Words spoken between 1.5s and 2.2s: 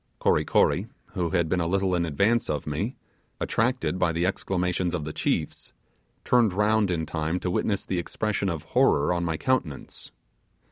a little in